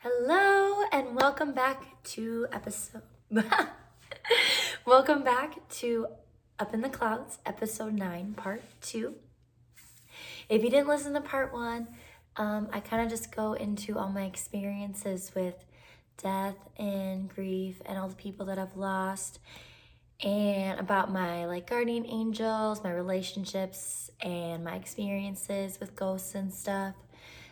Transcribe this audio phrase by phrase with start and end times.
[0.00, 3.02] Hello and welcome back to episode.
[4.86, 6.06] welcome back to
[6.60, 9.16] Up in the Clouds, episode 9, part 2.
[10.48, 11.88] If you didn't listen to part 1,
[12.36, 15.56] um, I kind of just go into all my experiences with
[16.16, 19.40] death and grief and all the people that I've lost
[20.22, 26.94] and about my like guardian angels, my relationships and my experiences with ghosts and stuff.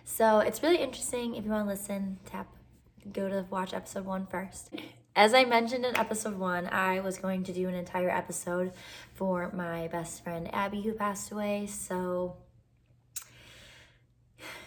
[0.09, 1.35] So it's really interesting.
[1.35, 2.47] If you want to listen, tap,
[3.13, 4.73] go to watch episode one first.
[5.17, 8.73] As I mentioned in episode one, I was going to do an entire episode
[9.15, 11.67] for my best friend Abby who passed away.
[11.67, 12.37] So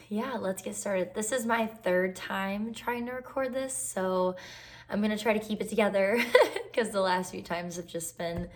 [0.10, 1.14] yeah, let's get started.
[1.16, 4.36] This is my third time trying to record this, so
[4.90, 6.22] I'm gonna try to keep it together
[6.72, 8.50] because the last few times have just been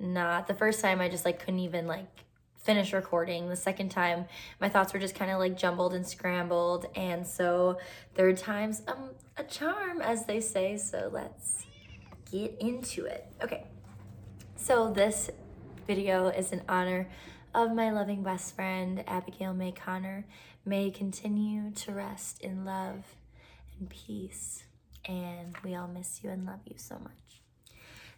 [0.00, 0.48] not.
[0.48, 2.23] The first time I just like couldn't even like
[2.64, 3.48] finish recording.
[3.48, 4.24] The second time,
[4.60, 6.86] my thoughts were just kind of like jumbled and scrambled.
[6.96, 7.78] And so,
[8.14, 10.76] third time's um, a charm, as they say.
[10.76, 11.66] So, let's
[12.32, 13.26] get into it.
[13.42, 13.64] Okay,
[14.56, 15.30] so this
[15.86, 17.08] video is in honor
[17.54, 20.26] of my loving best friend, Abigail Mae Conner.
[20.64, 23.04] May continue to rest in love
[23.78, 24.64] and peace.
[25.06, 27.43] And we all miss you and love you so much.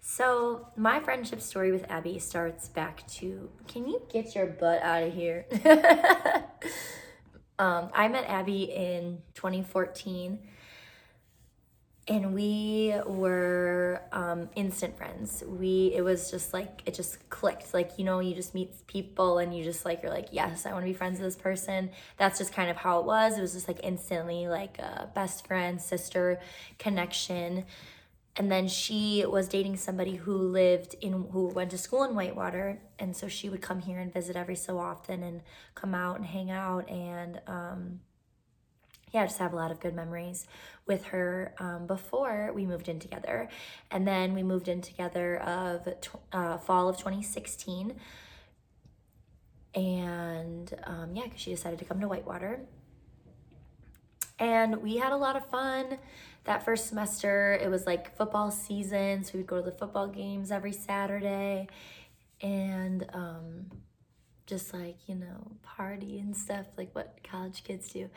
[0.08, 5.02] So, my friendship story with Abby starts back to can you get your butt out
[5.02, 5.46] of here?
[7.58, 10.38] um, I met Abby in 2014
[12.06, 15.42] and we were um, instant friends.
[15.44, 17.74] We it was just like it just clicked.
[17.74, 20.72] Like you know, you just meet people and you just like you're like yes, I
[20.72, 21.90] want to be friends with this person.
[22.16, 23.36] That's just kind of how it was.
[23.36, 26.38] It was just like instantly like a best friend sister
[26.78, 27.64] connection
[28.38, 32.78] and then she was dating somebody who lived in who went to school in whitewater.
[32.98, 35.40] And so she would come here and visit every so often and
[35.74, 38.00] come out and hang out and um,
[39.12, 40.46] yeah just have a lot of good memories
[40.86, 43.48] with her um, before we moved in together.
[43.90, 45.88] And then we moved in together of
[46.32, 47.94] uh, fall of 2016
[49.74, 52.60] and um, yeah because she decided to come to whitewater.
[54.38, 55.96] And we had a lot of fun
[56.46, 60.50] that first semester, it was like football season, so we'd go to the football games
[60.50, 61.68] every Saturday
[62.40, 63.66] and um,
[64.46, 68.08] just like, you know, party and stuff, like what college kids do.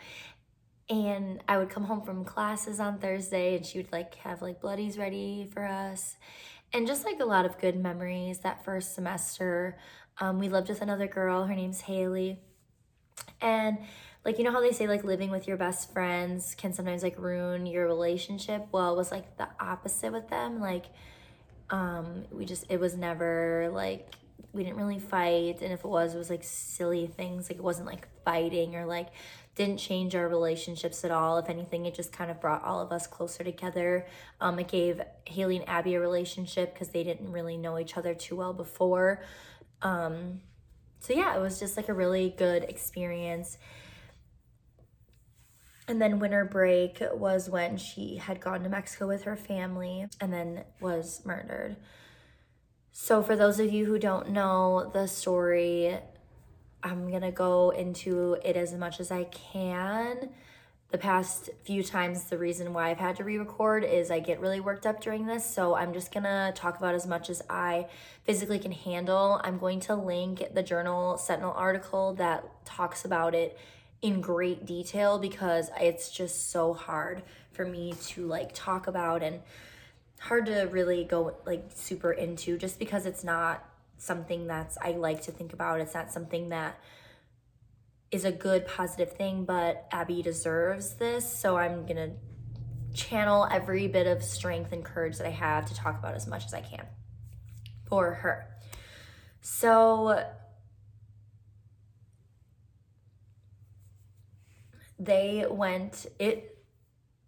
[0.88, 4.60] And I would come home from classes on Thursday and she would like have like
[4.60, 6.16] bloodies ready for us.
[6.72, 9.76] And just like a lot of good memories that first semester.
[10.18, 12.40] Um, we lived with another girl, her name's Haley.
[13.40, 13.78] And
[14.24, 17.18] like you know how they say like living with your best friends can sometimes like
[17.18, 18.66] ruin your relationship?
[18.70, 20.60] Well it was like the opposite with them.
[20.60, 20.86] Like
[21.70, 24.14] um we just it was never like
[24.52, 25.62] we didn't really fight.
[25.62, 27.48] And if it was it was like silly things.
[27.48, 29.08] Like it wasn't like fighting or like
[29.54, 31.38] didn't change our relationships at all.
[31.38, 34.06] If anything it just kind of brought all of us closer together.
[34.38, 38.14] Um it gave haley and abby a relationship because they didn't really know each other
[38.14, 39.22] too well before.
[39.80, 40.42] Um
[40.98, 43.56] so yeah it was just like a really good experience
[45.88, 50.32] and then winter break was when she had gone to Mexico with her family and
[50.32, 51.76] then was murdered.
[52.92, 55.98] So, for those of you who don't know the story,
[56.82, 60.30] I'm gonna go into it as much as I can.
[60.90, 64.40] The past few times, the reason why I've had to re record is I get
[64.40, 65.46] really worked up during this.
[65.46, 67.86] So, I'm just gonna talk about as much as I
[68.24, 69.40] physically can handle.
[69.44, 73.56] I'm going to link the Journal Sentinel article that talks about it
[74.02, 77.22] in great detail because it's just so hard
[77.52, 79.40] for me to like talk about and
[80.20, 83.64] hard to really go like super into just because it's not
[83.98, 85.80] something that's I like to think about.
[85.80, 86.78] It's not something that
[88.10, 91.30] is a good positive thing, but Abby deserves this.
[91.30, 92.10] So I'm going to
[92.94, 96.44] channel every bit of strength and courage that I have to talk about as much
[96.44, 96.86] as I can
[97.88, 98.46] for her.
[99.42, 100.24] So
[105.00, 106.58] they went it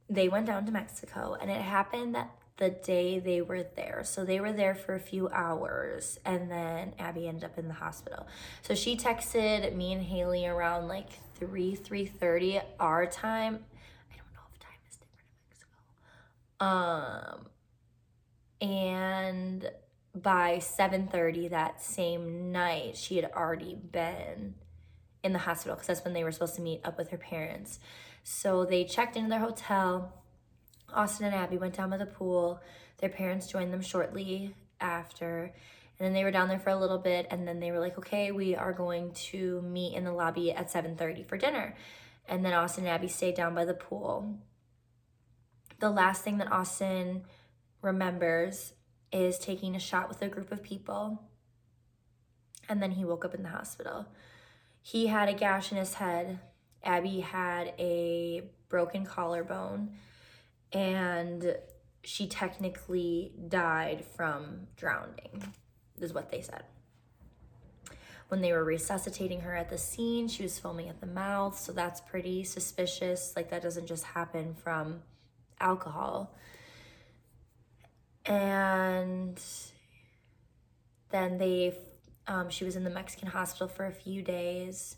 [0.08, 4.02] they went down to Mexico and it happened that the day they were there.
[4.04, 7.74] So they were there for a few hours and then Abby ended up in the
[7.74, 8.26] hospital.
[8.60, 13.64] So she texted me and Haley around like 3 3:30 our time.
[14.12, 15.78] I don't know if time is different in Mexico.
[16.60, 17.46] Um
[18.60, 19.70] and
[20.14, 24.54] by 7:30 that same night she had already been
[25.22, 27.78] in the hospital because that's when they were supposed to meet up with her parents.
[28.22, 30.12] So they checked into their hotel.
[30.92, 32.60] Austin and Abby went down by the pool.
[32.98, 35.52] Their parents joined them shortly after.
[35.98, 37.98] And then they were down there for a little bit and then they were like,
[37.98, 41.76] "Okay, we are going to meet in the lobby at 7:30 for dinner."
[42.26, 44.38] And then Austin and Abby stayed down by the pool.
[45.80, 47.24] the last thing that Austin
[47.82, 48.72] remembers
[49.10, 51.20] is taking a shot with a group of people.
[52.68, 54.06] And then he woke up in the hospital.
[54.82, 56.40] He had a gash in his head.
[56.82, 59.92] Abby had a broken collarbone.
[60.72, 61.56] And
[62.02, 65.54] she technically died from drowning,
[66.00, 66.64] is what they said.
[68.28, 71.58] When they were resuscitating her at the scene, she was foaming at the mouth.
[71.58, 73.34] So that's pretty suspicious.
[73.36, 75.02] Like, that doesn't just happen from
[75.60, 76.34] alcohol.
[78.24, 79.38] And
[81.10, 81.76] then they,
[82.26, 84.96] um, she was in the Mexican hospital for a few days.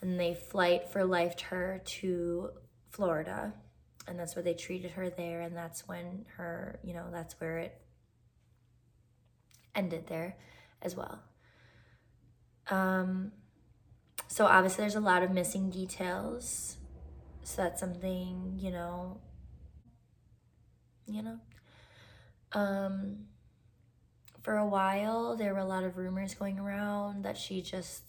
[0.00, 2.50] And they flight for life her to
[2.90, 3.54] Florida.
[4.08, 5.40] And that's where they treated her there.
[5.42, 7.80] And that's when her, you know, that's where it
[9.74, 10.36] ended there
[10.82, 11.20] as well.
[12.68, 13.32] Um,
[14.26, 16.76] so obviously there's a lot of missing details.
[17.44, 19.20] So that's something, you know,
[21.06, 21.38] you know.
[22.52, 23.26] Um,
[24.42, 28.02] for a while, there were a lot of rumors going around that she just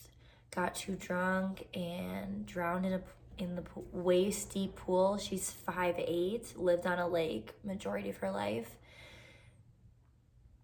[0.53, 3.01] got too drunk and drowned in a
[3.37, 5.17] in the waist deep pool.
[5.17, 8.77] She's five eight, lived on a lake majority of her life.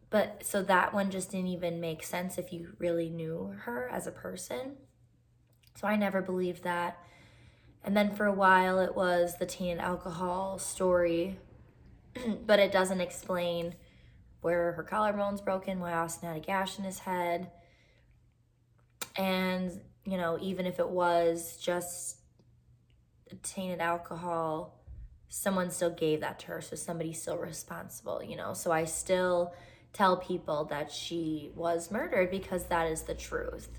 [0.09, 4.07] But so that one just didn't even make sense if you really knew her as
[4.07, 4.77] a person.
[5.75, 6.97] So I never believed that.
[7.83, 11.37] And then for a while it was the tainted alcohol story,
[12.45, 13.75] but it doesn't explain
[14.41, 17.51] where her collarbone's broken, why Austin had a gash in his head.
[19.17, 19.71] And,
[20.05, 22.17] you know, even if it was just
[23.43, 24.79] tainted alcohol,
[25.29, 28.53] someone still gave that to her, so somebody's still responsible, you know.
[28.53, 29.53] So I still
[29.93, 33.69] tell people that she was murdered because that is the truth.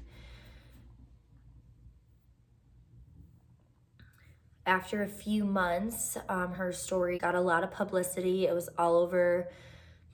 [4.66, 8.46] After a few months, um, her story got a lot of publicity.
[8.46, 9.48] It was all over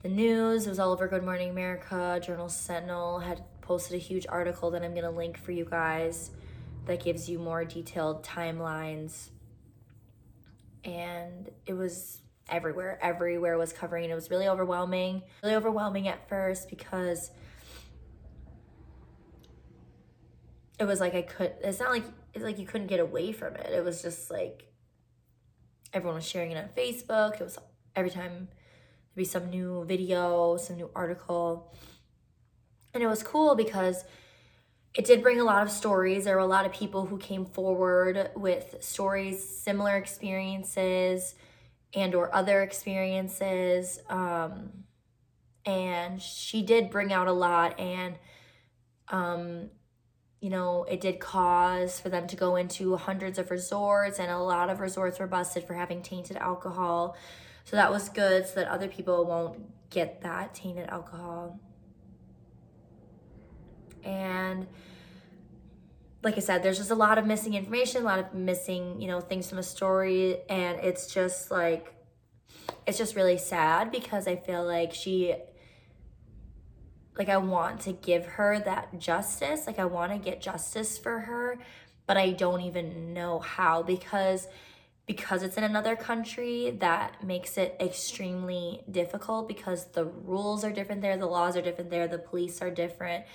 [0.03, 2.19] the news, it was all over Good Morning America.
[2.23, 6.31] Journal Sentinel had posted a huge article that I'm going to link for you guys
[6.85, 9.29] that gives you more detailed timelines.
[10.83, 12.99] And it was everywhere.
[13.01, 14.09] Everywhere was covering.
[14.09, 15.23] It was really overwhelming.
[15.43, 17.31] Really overwhelming at first because
[20.79, 22.05] it was like I could it's not like
[22.35, 23.71] it's like you couldn't get away from it.
[23.71, 24.71] It was just like
[25.91, 27.41] everyone was sharing it on Facebook.
[27.41, 27.57] It was
[27.95, 28.47] every time
[29.17, 31.73] be some new video, some new article.
[32.93, 34.05] And it was cool because
[34.95, 36.25] it did bring a lot of stories.
[36.25, 41.35] There were a lot of people who came forward with stories, similar experiences,
[41.93, 44.71] and or other experiences um,
[45.65, 48.15] and she did bring out a lot and
[49.09, 49.69] um,
[50.41, 54.37] you know it did cause for them to go into hundreds of resorts and a
[54.37, 57.15] lot of resorts were busted for having tainted alcohol
[57.67, 59.59] so that was good so that other people won't
[59.89, 61.59] get that tainted alcohol
[64.03, 64.65] and
[66.23, 69.07] like I said, there's just a lot of missing information, a lot of missing, you
[69.07, 70.37] know, things from a story.
[70.49, 71.93] And it's just like,
[72.85, 75.35] it's just really sad because I feel like she,
[77.17, 79.67] like, I want to give her that justice.
[79.67, 81.59] Like, I want to get justice for her,
[82.07, 84.47] but I don't even know how because
[85.07, 91.01] because it's in another country that makes it extremely difficult because the rules are different
[91.01, 93.25] there the laws are different there the police are different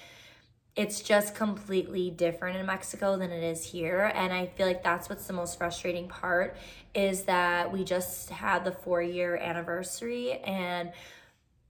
[0.74, 4.10] it's just completely different in Mexico than it is here.
[4.14, 6.56] And I feel like that's what's the most frustrating part
[6.94, 10.92] is that we just had the four year anniversary and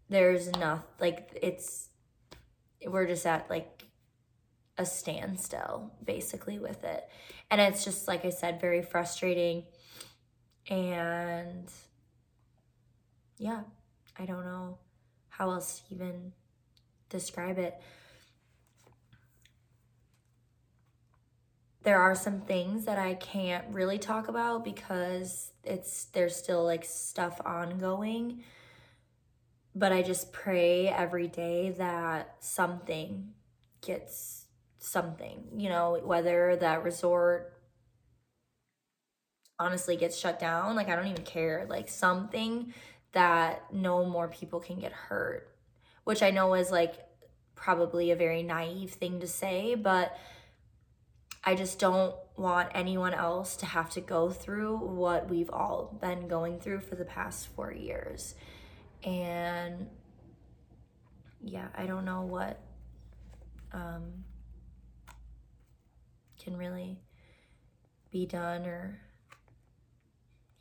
[0.08, 1.88] there's nothing, like, it's,
[2.86, 3.84] we're just at like
[4.78, 7.08] a standstill basically with it.
[7.50, 9.64] And it's just, like I said, very frustrating.
[10.68, 11.70] And
[13.38, 13.62] yeah,
[14.18, 14.78] I don't know
[15.28, 16.32] how else even
[17.08, 17.80] describe it.
[21.82, 26.84] there are some things that I can't really talk about because it's there's still like
[26.84, 28.44] stuff ongoing.
[29.74, 33.32] But I just pray every day that something
[33.80, 34.46] gets
[34.78, 37.54] something, you know, whether that resort
[39.62, 42.74] honestly gets shut down, like I don't even care, like something
[43.12, 45.48] that no more people can get hurt,
[46.02, 46.94] which I know is like
[47.54, 50.18] probably a very naive thing to say, but
[51.44, 56.26] I just don't want anyone else to have to go through what we've all been
[56.26, 58.34] going through for the past four years.
[59.04, 59.88] And
[61.40, 62.60] yeah, I don't know what
[63.72, 64.24] um,
[66.42, 66.98] can really
[68.10, 69.00] be done or,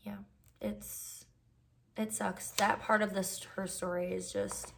[0.04, 0.18] yeah,
[0.60, 1.26] it's
[1.98, 2.52] it sucks.
[2.52, 4.74] That part of this her story is just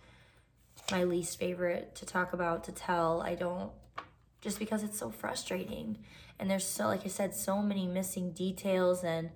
[0.92, 3.22] my least favorite to talk about to tell.
[3.22, 3.72] I don't
[4.42, 5.98] just because it's so frustrating
[6.38, 9.30] and there's so like I said so many missing details and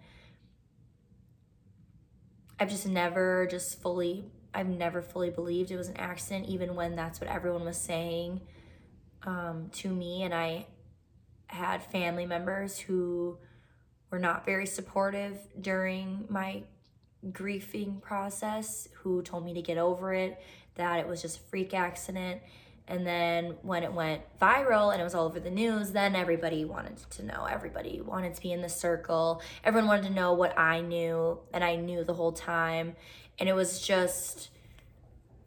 [2.60, 6.98] I've just never just fully I've never fully believed it was an accident even when
[6.98, 8.42] that's what everyone was saying
[9.24, 10.68] um, to me and I
[11.48, 13.38] had family members who
[14.10, 16.64] were not very supportive during my
[17.32, 20.40] grieving process who told me to get over it,
[20.76, 22.42] that it was just a freak accident.
[22.88, 26.64] And then when it went viral and it was all over the news, then everybody
[26.64, 27.46] wanted to know.
[27.50, 29.42] Everybody wanted to be in the circle.
[29.64, 32.96] Everyone wanted to know what I knew, and I knew the whole time.
[33.40, 34.50] And it was just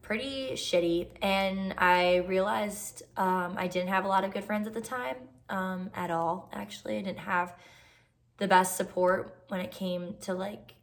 [0.02, 1.08] pretty shitty.
[1.22, 5.16] And I realized um, I didn't have a lot of good friends at the time
[5.48, 6.98] um, at all, actually.
[6.98, 7.54] I didn't have
[8.40, 10.74] the best support when it came to like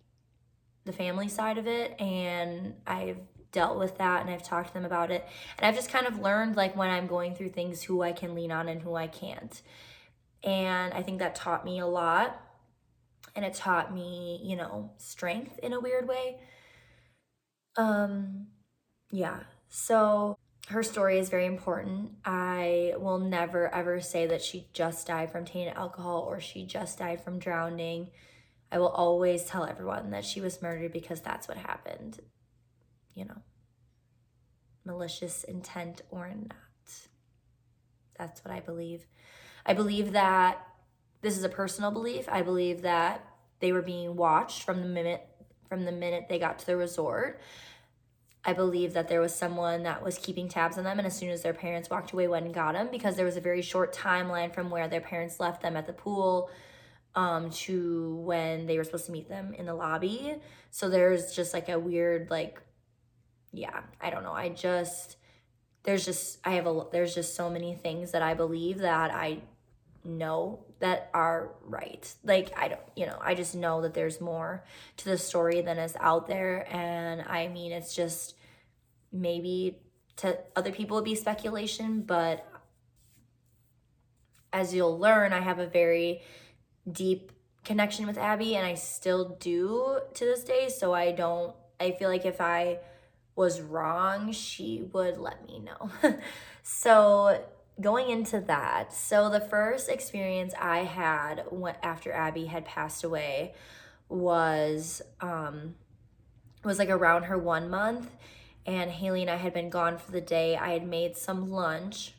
[0.86, 3.18] the family side of it and I've
[3.52, 6.20] dealt with that and I've talked to them about it and I've just kind of
[6.20, 9.08] learned like when I'm going through things who I can lean on and who I
[9.08, 9.62] can't.
[10.44, 12.40] And I think that taught me a lot
[13.36, 16.40] and it taught me, you know, strength in a weird way.
[17.76, 18.48] Um
[19.12, 19.40] yeah.
[19.70, 20.38] So
[20.70, 22.12] her story is very important.
[22.26, 27.00] I will never ever say that she just died from tainted alcohol or she just
[27.00, 28.10] died from drowning.
[28.70, 32.20] I will always tell everyone that she was murdered because that's what happened.
[33.14, 33.42] You know,
[34.84, 36.58] malicious intent or not.
[38.18, 39.08] That's what I believe.
[39.66, 40.66] I believe that
[41.22, 42.28] this is a personal belief.
[42.28, 43.26] I believe that
[43.60, 45.26] they were being watched from the minute
[45.70, 47.40] from the minute they got to the resort.
[48.48, 51.32] I believe that there was someone that was keeping tabs on them, and as soon
[51.32, 53.94] as their parents walked away, went and got them because there was a very short
[53.94, 56.50] timeline from where their parents left them at the pool
[57.14, 60.36] um, to when they were supposed to meet them in the lobby.
[60.72, 62.62] So there's just like a weird, like,
[63.52, 64.32] yeah, I don't know.
[64.32, 65.18] I just,
[65.84, 69.42] there's just, I have a, there's just so many things that I believe that I
[70.06, 72.16] know that are right.
[72.24, 74.64] Like, I don't, you know, I just know that there's more
[74.98, 76.66] to the story than is out there.
[76.74, 78.36] And I mean, it's just,
[79.12, 79.80] maybe
[80.18, 82.46] to other people it'd be speculation, but
[84.52, 86.22] as you'll learn, I have a very
[86.92, 87.32] deep
[87.64, 90.70] connection with Abby and I still do to this day.
[90.70, 92.80] So I don't, I feel like if I
[93.36, 95.92] was wrong, she would let me know.
[96.64, 97.44] so
[97.80, 101.44] going into that, so the first experience I had
[101.84, 103.54] after Abby had passed away
[104.10, 105.76] was um
[106.64, 108.10] was like around her one month
[108.68, 110.58] and Haley and I had been gone for the day.
[110.58, 112.14] I had made some lunch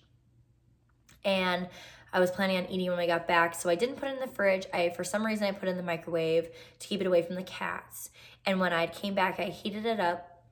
[1.24, 1.68] and
[2.10, 4.20] I was planning on eating when I got back, so I didn't put it in
[4.20, 4.66] the fridge.
[4.72, 7.36] I for some reason I put it in the microwave to keep it away from
[7.36, 8.08] the cats.
[8.46, 10.42] And when I came back, I heated it up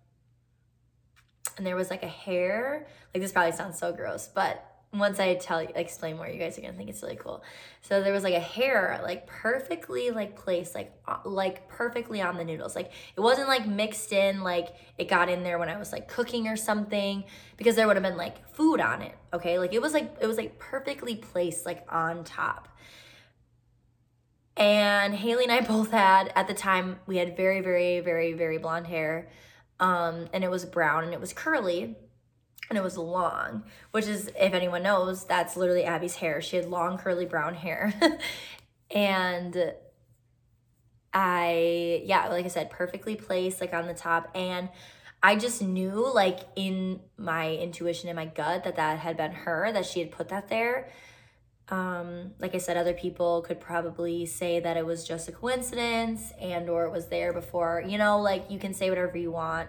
[1.56, 2.86] and there was like a hair.
[3.14, 6.60] Like this probably sounds so gross, but once I tell explain more, you guys are
[6.60, 7.42] gonna think it's really cool.
[7.82, 10.92] So there was like a hair, like perfectly like placed, like
[11.24, 12.74] like perfectly on the noodles.
[12.76, 16.08] Like it wasn't like mixed in, like it got in there when I was like
[16.08, 17.24] cooking or something,
[17.56, 19.14] because there would have been like food on it.
[19.32, 22.68] Okay, like it was like it was like perfectly placed, like on top.
[24.56, 28.58] And Haley and I both had at the time we had very very very very
[28.58, 29.28] blonde hair,
[29.80, 31.96] um, and it was brown and it was curly
[32.68, 36.40] and it was long, which is, if anyone knows, that's literally Abby's hair.
[36.42, 37.94] She had long, curly brown hair.
[38.90, 39.72] and
[41.12, 44.30] I, yeah, like I said, perfectly placed, like on the top.
[44.34, 44.68] And
[45.22, 49.70] I just knew, like, in my intuition, in my gut, that that had been her,
[49.72, 50.90] that she had put that there.
[51.68, 56.32] Um, like I said, other people could probably say that it was just a coincidence
[56.40, 59.68] and or it was there before, you know, like you can say whatever you want.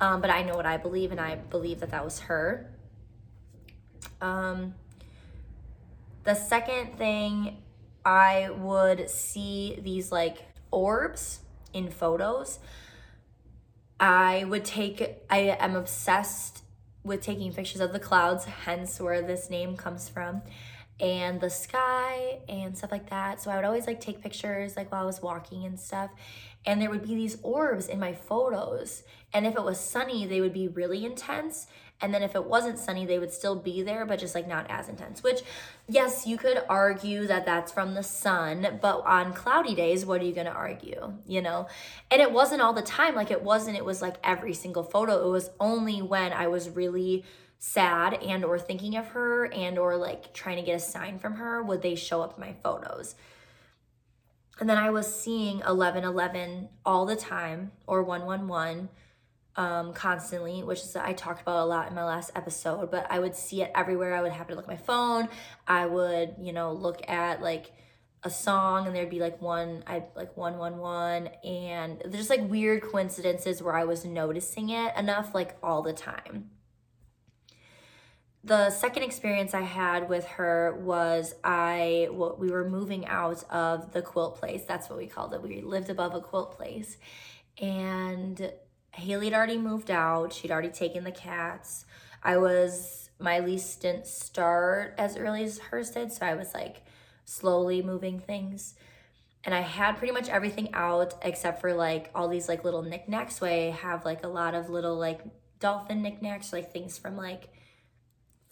[0.00, 2.70] Um, but I know what I believe, and I believe that that was her.
[4.20, 4.74] Um,
[6.24, 7.58] the second thing,
[8.04, 10.38] I would see these like
[10.70, 11.40] orbs
[11.72, 12.58] in photos.
[14.00, 16.62] I would take, I am obsessed
[17.02, 20.42] with taking pictures of the clouds, hence where this name comes from,
[21.00, 23.40] and the sky and stuff like that.
[23.40, 26.10] So I would always like take pictures like while I was walking and stuff
[26.66, 29.02] and there would be these orbs in my photos.
[29.32, 31.66] And if it was sunny, they would be really intense.
[32.00, 34.66] And then if it wasn't sunny, they would still be there, but just like not
[34.70, 35.22] as intense.
[35.22, 35.42] Which,
[35.88, 40.24] yes, you could argue that that's from the sun, but on cloudy days, what are
[40.24, 41.14] you gonna argue?
[41.26, 41.66] You know?
[42.10, 43.14] And it wasn't all the time.
[43.14, 45.26] Like it wasn't, it was like every single photo.
[45.26, 47.24] It was only when I was really
[47.58, 51.34] sad and or thinking of her and or like trying to get a sign from
[51.34, 53.16] her would they show up in my photos
[54.60, 58.88] And then I was seeing 1111 all the time or 111
[59.56, 63.18] um, constantly, which is I talked about a lot in my last episode, but I
[63.18, 64.14] would see it everywhere.
[64.14, 65.28] I would happen to look at my phone.
[65.66, 67.72] I would, you know, look at like
[68.24, 72.48] a song and there'd be like one I like one one one and there's like
[72.48, 76.50] weird coincidences where I was noticing it enough like all the time.
[78.44, 83.92] The second experience I had with her was I what we were moving out of
[83.92, 84.62] the quilt place.
[84.66, 85.42] That's what we called it.
[85.42, 86.96] We lived above a quilt place.
[87.60, 88.52] And
[88.92, 90.32] Haley had already moved out.
[90.32, 91.84] She'd already taken the cats.
[92.22, 96.82] I was my lease didn't start as early as hers did, so I was like
[97.24, 98.74] slowly moving things.
[99.44, 103.38] And I had pretty much everything out except for like all these like little knickknacks.
[103.38, 105.20] So I have like a lot of little like
[105.58, 107.48] dolphin knickknacks, like things from like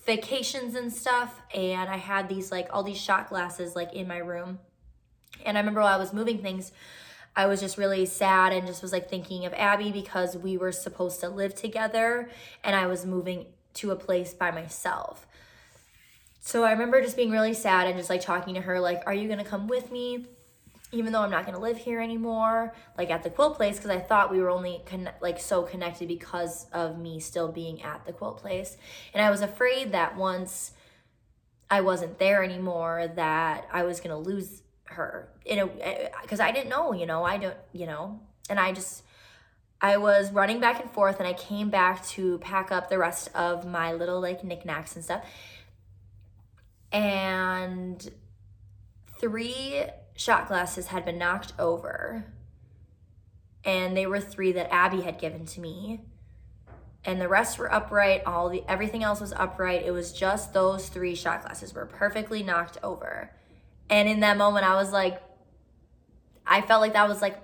[0.07, 1.41] vacations and stuff.
[1.55, 4.61] And I had these like all these shot glasses like in my room.
[5.45, 6.73] And I remember while I was moving things,
[7.35, 10.73] I was just really sad and just was like thinking of Abby because we were
[10.73, 12.31] supposed to live together
[12.65, 15.27] and I was moving to a place by myself.
[16.41, 19.13] So I remember just being really sad and just like talking to her, like, are
[19.13, 20.27] you gonna come with me?
[20.97, 23.99] Even though I'm not gonna live here anymore, like at the quilt place, because I
[23.99, 28.13] thought we were only con- like so connected because of me still being at the
[28.13, 28.77] quilt place.
[29.13, 30.73] And I was afraid that once
[31.71, 35.29] I wasn't there anymore, that I was gonna lose her.
[35.45, 38.73] In a eh, because I didn't know, you know, I don't, you know, and I
[38.73, 39.03] just
[39.81, 43.29] I was running back and forth and I came back to pack up the rest
[43.35, 45.25] of my little like knickknacks and stuff.
[46.93, 48.11] And
[49.21, 49.85] three
[50.17, 52.25] shot glasses had been knocked over
[53.65, 56.01] and they were three that Abby had given to me.
[57.05, 59.85] And the rest were upright all the everything else was upright.
[59.85, 63.31] It was just those three shot glasses were perfectly knocked over.
[63.91, 65.23] And in that moment I was like
[66.47, 67.37] I felt like that was like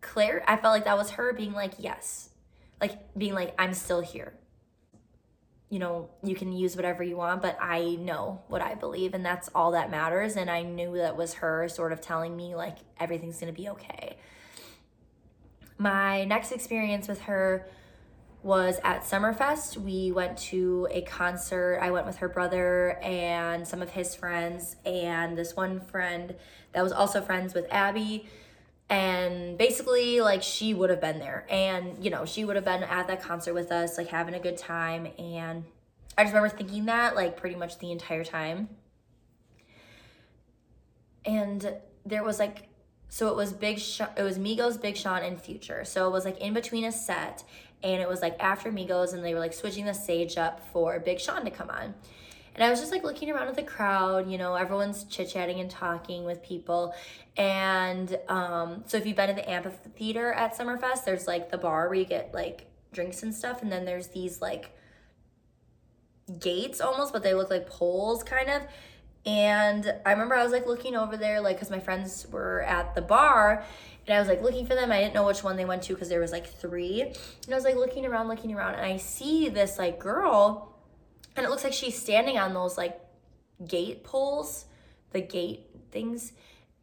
[0.00, 2.30] Claire I felt like that was her being like yes.
[2.80, 4.32] Like being like I'm still here
[5.68, 9.26] you know, you can use whatever you want, but I know what I believe, and
[9.26, 10.36] that's all that matters.
[10.36, 14.16] And I knew that was her sort of telling me, like, everything's gonna be okay.
[15.76, 17.68] My next experience with her
[18.42, 19.76] was at Summerfest.
[19.76, 21.80] We went to a concert.
[21.82, 26.36] I went with her brother and some of his friends, and this one friend
[26.72, 28.28] that was also friends with Abby.
[28.88, 31.44] And basically, like, she would have been there.
[31.50, 34.38] And, you know, she would have been at that concert with us, like, having a
[34.38, 35.08] good time.
[35.18, 35.64] And
[36.16, 38.68] I just remember thinking that, like, pretty much the entire time.
[41.24, 42.68] And there was, like,
[43.08, 45.84] so it was Big Sean, it was Migos, Big Sean, and Future.
[45.84, 47.42] So it was, like, in between a set.
[47.82, 51.00] And it was, like, after Migos, and they were, like, switching the stage up for
[51.00, 51.94] Big Sean to come on.
[52.56, 55.60] And I was just like looking around at the crowd, you know, everyone's chit chatting
[55.60, 56.94] and talking with people.
[57.36, 61.86] And um, so if you've been to the amphitheater at Summerfest, there's like the bar
[61.88, 63.60] where you get like drinks and stuff.
[63.60, 64.74] And then there's these like
[66.40, 68.62] gates almost, but they look like poles kind of.
[69.26, 72.94] And I remember I was like looking over there, like, because my friends were at
[72.94, 73.64] the bar
[74.06, 74.90] and I was like looking for them.
[74.90, 77.02] I didn't know which one they went to because there was like three.
[77.02, 80.72] And I was like looking around, looking around, and I see this like girl
[81.36, 82.98] and it looks like she's standing on those like
[83.66, 84.66] gate poles,
[85.12, 86.32] the gate things.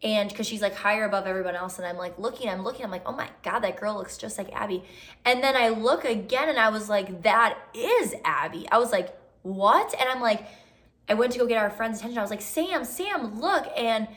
[0.02, 2.92] And because she's like higher above everyone else, and I'm like looking, I'm looking, I'm
[2.92, 4.84] like, oh my God, that girl looks just like Abby.
[5.24, 8.68] And then I look again and I was like, that is Abby.
[8.70, 9.94] I was like, what?
[10.00, 10.46] And I'm like,
[11.08, 12.18] I went to go get our friend's attention.
[12.18, 13.66] I was like, Sam, Sam, look.
[13.78, 14.08] And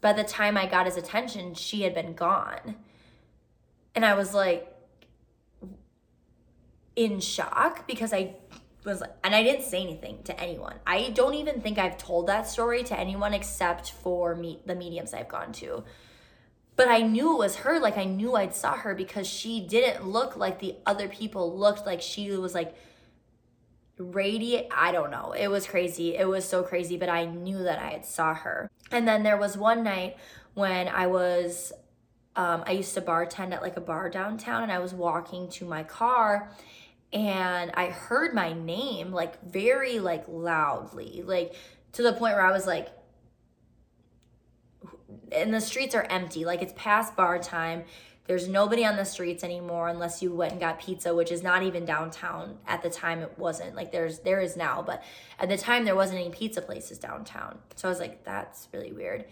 [0.00, 2.76] by the time I got his attention, she had been gone.
[3.94, 4.66] And I was like,
[6.96, 8.34] in shock because I
[8.84, 10.76] was and I didn't say anything to anyone.
[10.86, 15.14] I don't even think I've told that story to anyone except for me the mediums
[15.14, 15.84] I've gone to.
[16.76, 20.06] But I knew it was her, like I knew I'd saw her because she didn't
[20.06, 22.74] look like the other people looked like she was like
[23.98, 24.68] radiant.
[24.74, 25.32] I don't know.
[25.32, 26.16] It was crazy.
[26.16, 28.70] It was so crazy, but I knew that I had saw her.
[28.90, 30.16] And then there was one night
[30.54, 31.72] when I was
[32.36, 35.64] um, I used to bartend at like a bar downtown and I was walking to
[35.64, 36.50] my car
[37.12, 41.54] and I heard my name like very like loudly, like
[41.92, 42.88] to the point where I was like,
[45.32, 47.84] and the streets are empty, like it's past bar time.
[48.26, 51.64] There's nobody on the streets anymore unless you went and got pizza, which is not
[51.64, 52.58] even downtown.
[52.64, 53.74] At the time, it wasn't.
[53.74, 55.02] Like there's there is now, but
[55.40, 57.58] at the time there wasn't any pizza places downtown.
[57.74, 59.24] So I was like, that's really weird.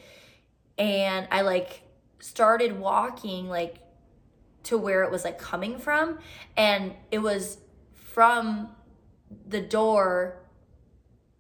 [0.79, 1.83] And I like
[2.19, 3.77] started walking like
[4.65, 6.19] to where it was like coming from,
[6.57, 7.59] and it was
[8.19, 8.71] from
[9.47, 10.41] the door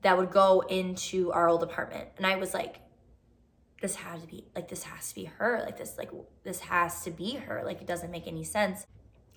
[0.03, 2.07] that would go into our old apartment.
[2.17, 2.77] And I was like,
[3.83, 6.11] this had to be like this has to be her like this like
[6.45, 8.87] this has to be her like it doesn't make any sense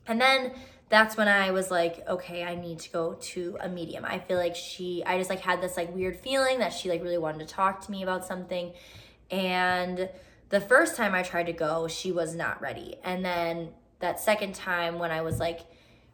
[0.06, 0.54] and then
[0.90, 4.04] that's when I was like, okay, I need to go to a medium.
[4.04, 7.02] I feel like she, I just like had this like weird feeling that she like
[7.02, 8.74] really wanted to talk to me about something.
[9.30, 10.10] And
[10.50, 12.98] the first time I tried to go, she was not ready.
[13.06, 15.62] And then that second time when I was like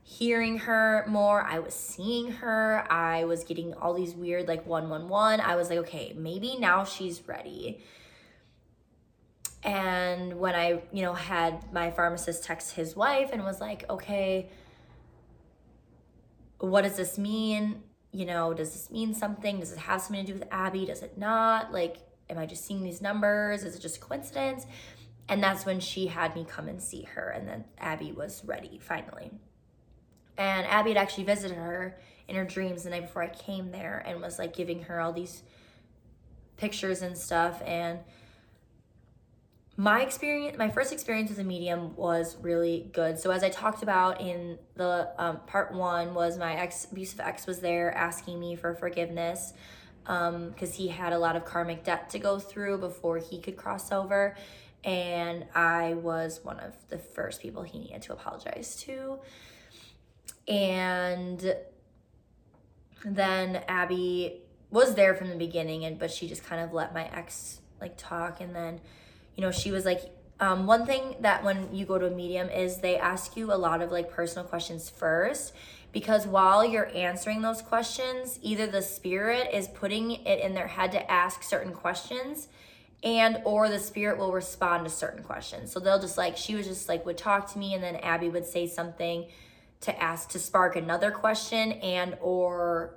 [0.09, 5.41] hearing her more, I was seeing her, I was getting all these weird like 111.
[5.41, 7.83] I was like, okay, maybe now she's ready.
[9.63, 14.47] And when I, you know, had my pharmacist text his wife and was like, okay,
[16.59, 17.83] what does this mean?
[18.13, 19.59] You know, does this mean something?
[19.59, 20.85] Does it have something to do with Abby?
[20.85, 21.73] Does it not?
[21.73, 21.97] Like,
[22.29, 23.65] am I just seeing these numbers?
[23.65, 24.65] Is it just a coincidence?
[25.27, 27.27] And that's when she had me come and see her.
[27.27, 29.31] And then Abby was ready finally.
[30.37, 31.97] And Abby had actually visited her
[32.27, 35.13] in her dreams the night before I came there and was like giving her all
[35.13, 35.43] these
[36.57, 37.61] pictures and stuff.
[37.65, 37.99] And
[39.79, 43.83] my experience my first experience with a medium was really good so as i talked
[43.83, 48.55] about in the um, part one was my ex abusive ex was there asking me
[48.55, 49.53] for forgiveness
[50.03, 53.55] because um, he had a lot of karmic debt to go through before he could
[53.55, 54.35] cross over
[54.83, 59.19] and i was one of the first people he needed to apologize to
[60.47, 61.55] and
[63.05, 67.05] then abby was there from the beginning and but she just kind of let my
[67.15, 68.79] ex like talk and then
[69.37, 70.01] you know, she was like,
[70.39, 73.55] um, one thing that when you go to a medium is they ask you a
[73.55, 75.53] lot of like personal questions first
[75.93, 80.91] because while you're answering those questions, either the spirit is putting it in their head
[80.91, 82.49] to ask certain questions
[83.03, 85.71] and or the spirit will respond to certain questions.
[85.71, 88.29] So they'll just like she was just like would talk to me and then Abby
[88.29, 89.27] would say something
[89.81, 92.95] to ask to spark another question and or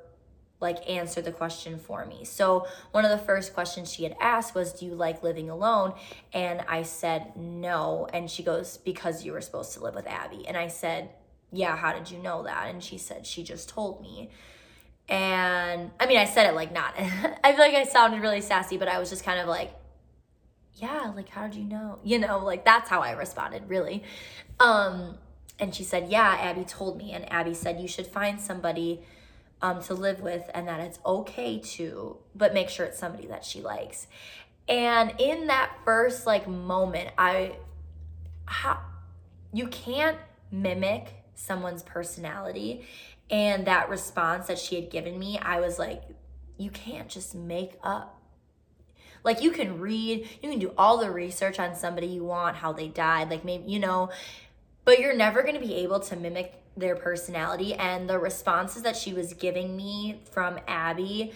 [0.60, 2.24] like answer the question for me.
[2.24, 5.94] So one of the first questions she had asked was, "Do you like living alone?"
[6.32, 10.46] And I said, "No." And she goes, "Because you were supposed to live with Abby."
[10.46, 11.10] And I said,
[11.50, 14.30] "Yeah, how did you know that?" And she said, "She just told me."
[15.08, 16.94] And I mean, I said it like not.
[16.98, 19.72] I feel like I sounded really sassy, but I was just kind of like,
[20.74, 24.04] "Yeah, like how did you know?" You know, like that's how I responded, really.
[24.60, 25.16] Um
[25.60, 29.02] and she said, "Yeah, Abby told me." And Abby said, "You should find somebody
[29.62, 33.44] um, to live with and that it's okay to, but make sure it's somebody that
[33.44, 34.06] she likes.
[34.68, 37.56] And in that first like moment, I,
[38.46, 38.80] how,
[39.52, 40.18] you can't
[40.50, 42.86] mimic someone's personality.
[43.30, 46.02] And that response that she had given me, I was like,
[46.56, 48.20] you can't just make up
[49.22, 52.72] like you can read, you can do all the research on somebody you want, how
[52.72, 54.10] they died, like maybe, you know,
[54.90, 58.96] but you're never going to be able to mimic their personality and the responses that
[58.96, 61.32] she was giving me from Abby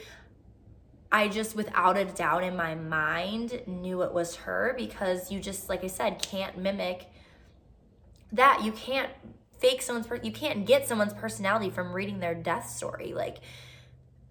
[1.12, 5.69] I just without a doubt in my mind knew it was her because you just
[5.69, 7.07] like I said can't mimic
[8.33, 8.64] that.
[8.64, 9.11] You can't
[9.61, 13.12] fake someone's per- you can't get someone's personality from reading their death story.
[13.14, 13.37] Like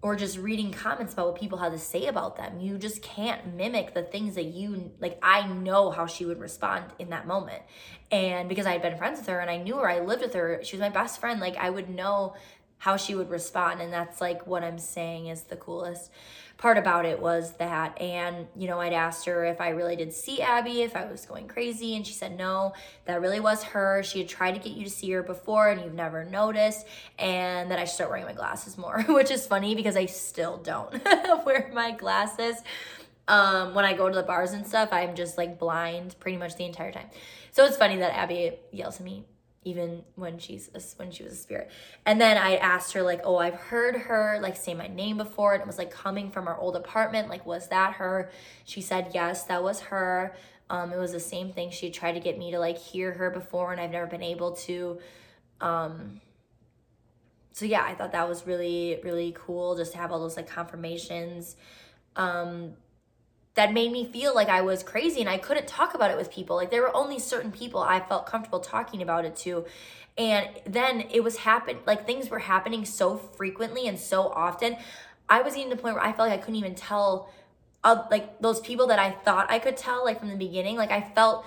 [0.04, 2.60] or just reading comments about what people had to say about them.
[2.60, 5.18] You just can't mimic the things that you like.
[5.22, 7.62] I know how she would respond in that moment.
[8.12, 10.34] And because I had been friends with her and I knew her, I lived with
[10.34, 11.40] her, she was my best friend.
[11.40, 12.34] Like, I would know
[12.84, 13.80] how she would respond.
[13.80, 16.10] And that's like what I'm saying is the coolest
[16.58, 17.98] part about it was that.
[17.98, 21.24] And, you know, I'd asked her if I really did see Abby, if I was
[21.24, 21.96] going crazy.
[21.96, 22.74] And she said, no,
[23.06, 24.02] that really was her.
[24.02, 26.86] She had tried to get you to see her before and you've never noticed.
[27.18, 30.58] And that I should start wearing my glasses more, which is funny because I still
[30.58, 30.92] don't
[31.46, 32.56] wear my glasses.
[33.28, 36.56] Um, when I go to the bars and stuff, I'm just like blind pretty much
[36.56, 37.08] the entire time.
[37.50, 39.24] So it's funny that Abby yells at me
[39.64, 41.70] even when she's a, when she was a spirit.
[42.06, 45.54] And then I asked her like, "Oh, I've heard her like say my name before
[45.54, 47.28] and it was like coming from our old apartment.
[47.28, 48.30] Like was that her?"
[48.64, 50.36] She said, "Yes, that was her."
[50.70, 51.70] Um it was the same thing.
[51.70, 54.52] She tried to get me to like hear her before and I've never been able
[54.68, 54.98] to
[55.60, 56.20] um
[57.52, 60.48] so yeah, I thought that was really really cool just to have all those like
[60.48, 61.56] confirmations.
[62.16, 62.74] Um
[63.54, 66.30] that made me feel like I was crazy and I couldn't talk about it with
[66.30, 66.56] people.
[66.56, 69.64] Like there were only certain people I felt comfortable talking about it to.
[70.18, 74.76] And then it was happen like things were happening so frequently and so often.
[75.28, 77.30] I was getting to the point where I felt like I couldn't even tell
[77.84, 80.76] uh, like those people that I thought I could tell like from the beginning.
[80.76, 81.44] Like I felt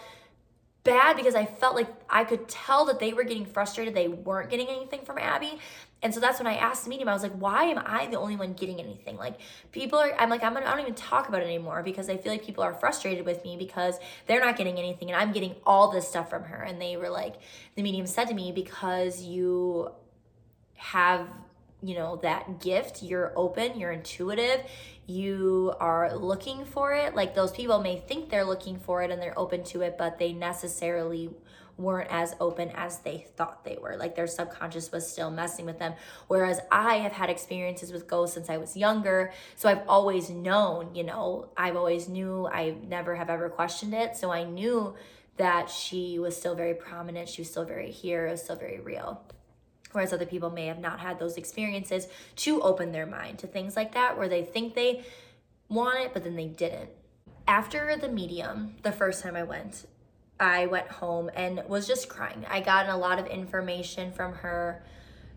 [0.84, 3.94] bad because I felt like I could tell that they were getting frustrated.
[3.94, 5.60] They weren't getting anything from Abby.
[6.04, 8.20] And so that's when I asked the medium, I was like, why am I the
[8.20, 9.18] only one getting anything?
[9.18, 9.40] Like
[9.72, 12.32] people are, I'm like, I'm I don't even talk about it anymore because I feel
[12.32, 15.90] like people are frustrated with me because they're not getting anything and I'm getting all
[15.92, 16.62] this stuff from her.
[16.62, 17.36] And they were like,
[17.76, 19.92] the medium said to me, because you
[20.76, 21.28] have
[21.82, 24.62] you know that gift you're open you're intuitive
[25.06, 29.22] you are looking for it like those people may think they're looking for it and
[29.22, 31.30] they're open to it but they necessarily
[31.78, 33.96] weren't as open as they thought they were.
[33.98, 35.94] Like their subconscious was still messing with them.
[36.28, 39.32] Whereas I have had experiences with ghosts since I was younger.
[39.56, 44.18] So I've always known, you know, I've always knew, I never have ever questioned it.
[44.18, 44.96] So I knew
[45.38, 47.30] that she was still very prominent.
[47.30, 48.28] She was still very here.
[48.28, 49.22] It was still very real.
[49.92, 53.76] Whereas other people may have not had those experiences to open their mind to things
[53.76, 55.06] like that, where they think they
[55.70, 56.90] want it, but then they didn't.
[57.48, 59.86] After the medium, the first time I went,
[60.40, 62.46] I went home and was just crying.
[62.50, 64.84] I got a lot of information from her.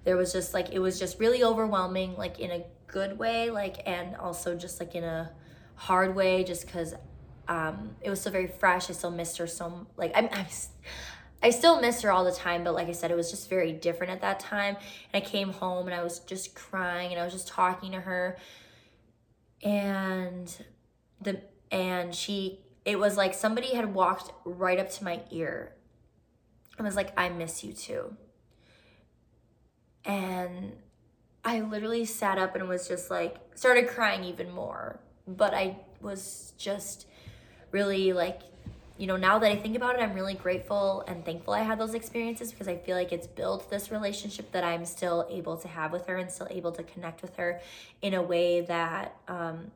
[0.05, 3.83] There was just like, it was just really overwhelming, like in a good way, like,
[3.87, 5.31] and also just like in a
[5.75, 6.95] hard way, just because
[7.49, 8.91] um, it was still very fresh.
[8.91, 10.47] I still missed her so, like, I'm, I'm,
[11.43, 13.73] I still miss her all the time, but like I said, it was just very
[13.73, 14.77] different at that time.
[15.13, 18.01] And I came home and I was just crying and I was just talking to
[18.01, 18.37] her.
[19.63, 20.55] And
[21.21, 25.73] the, and she it was like somebody had walked right up to my ear
[26.79, 28.17] and was like, I miss you too.
[30.05, 30.73] And
[31.45, 34.99] I literally sat up and was just like, started crying even more.
[35.27, 37.07] But I was just
[37.71, 38.41] really like,
[38.97, 41.79] you know, now that I think about it, I'm really grateful and thankful I had
[41.79, 45.69] those experiences because I feel like it's built this relationship that I'm still able to
[45.69, 47.61] have with her and still able to connect with her
[48.03, 49.71] in a way that um,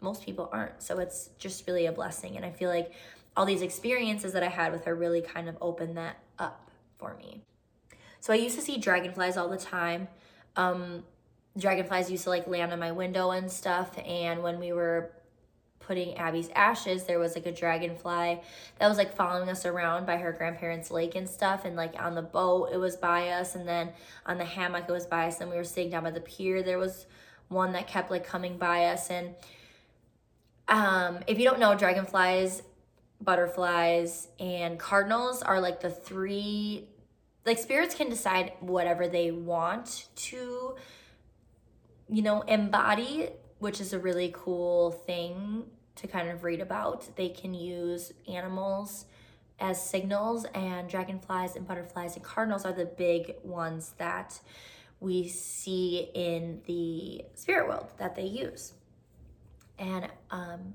[0.00, 0.82] most people aren't.
[0.82, 2.36] So it's just really a blessing.
[2.36, 2.92] And I feel like
[3.36, 7.14] all these experiences that I had with her really kind of opened that up for
[7.14, 7.42] me.
[8.20, 10.08] So I used to see dragonflies all the time.
[10.56, 11.04] Um,
[11.56, 13.96] dragonflies used to like land on my window and stuff.
[14.06, 15.10] And when we were
[15.80, 18.40] putting Abby's ashes, there was like a dragonfly
[18.78, 21.64] that was like following us around by her grandparents' lake and stuff.
[21.64, 23.54] And like on the boat, it was by us.
[23.54, 23.90] And then
[24.26, 25.40] on the hammock, it was by us.
[25.40, 27.06] And we were sitting down by the pier, there was
[27.48, 29.10] one that kept like coming by us.
[29.10, 29.34] And
[30.70, 32.62] um, if you don't know, dragonflies,
[33.20, 36.88] butterflies, and cardinals are like the three,
[37.44, 40.76] like spirits can decide whatever they want to,
[42.08, 45.64] you know, embody, which is a really cool thing
[45.96, 47.16] to kind of read about.
[47.16, 49.06] They can use animals
[49.58, 54.40] as signals, and dragonflies and butterflies and cardinals are the big ones that
[55.00, 58.72] we see in the spirit world that they use
[59.80, 60.74] and um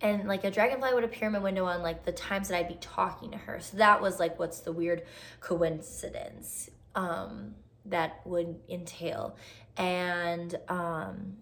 [0.00, 2.68] and like a dragonfly would appear in my window on like the times that I'd
[2.68, 3.58] be talking to her.
[3.60, 5.02] So that was like what's the weird
[5.40, 7.54] coincidence um
[7.86, 9.36] that would entail.
[9.76, 11.38] And um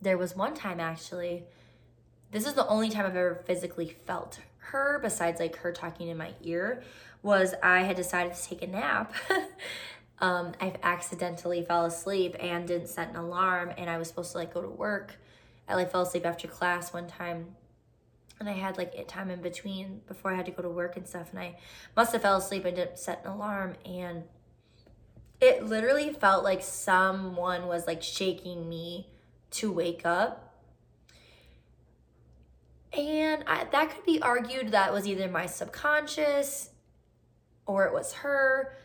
[0.00, 1.44] there was one time actually
[2.30, 6.16] this is the only time I've ever physically felt her besides like her talking in
[6.16, 6.82] my ear
[7.22, 9.14] was I had decided to take a nap
[10.20, 14.38] um, I accidentally fell asleep and didn't set an alarm and I was supposed to
[14.38, 15.16] like go to work.
[15.68, 17.56] I like fell asleep after class one time
[18.38, 21.06] and I had like time in between before I had to go to work and
[21.06, 21.56] stuff and I
[21.96, 24.24] must have fell asleep and didn't set an alarm and
[25.40, 29.08] it literally felt like someone was like shaking me
[29.50, 30.54] to wake up.
[32.96, 36.70] And I, that could be argued that was either my subconscious
[37.66, 38.76] or it was her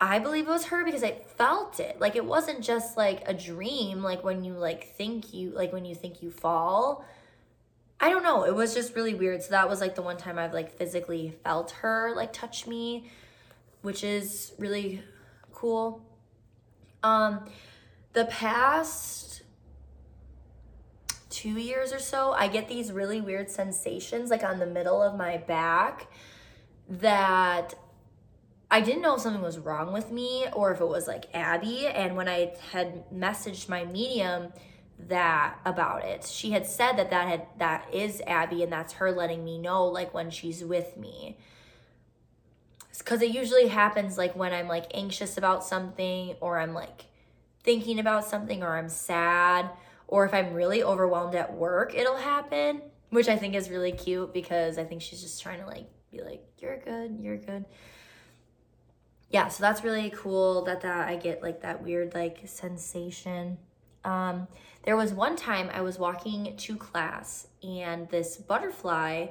[0.00, 2.00] I believe it was her because I felt it.
[2.00, 5.84] Like it wasn't just like a dream, like when you like think you like when
[5.84, 7.04] you think you fall.
[8.00, 8.44] I don't know.
[8.44, 9.42] It was just really weird.
[9.42, 13.10] So that was like the one time I've like physically felt her like touch me,
[13.82, 15.02] which is really
[15.52, 16.02] cool.
[17.02, 17.44] Um
[18.14, 19.42] the past
[21.28, 25.14] 2 years or so, I get these really weird sensations like on the middle of
[25.16, 26.06] my back
[26.88, 27.74] that
[28.70, 31.88] I didn't know if something was wrong with me or if it was like Abby.
[31.88, 34.52] And when I had messaged my medium
[35.08, 39.10] that about it, she had said that that had that is Abby and that's her
[39.10, 41.36] letting me know like when she's with me.
[43.04, 47.06] Cuz it usually happens like when I'm like anxious about something or I'm like
[47.64, 49.70] thinking about something or I'm sad
[50.06, 54.32] or if I'm really overwhelmed at work, it'll happen, which I think is really cute
[54.32, 57.64] because I think she's just trying to like be like you're good, you're good
[59.30, 63.58] yeah, so that's really cool that that I get like that weird like sensation.
[64.04, 64.48] Um,
[64.82, 69.28] there was one time I was walking to class and this butterfly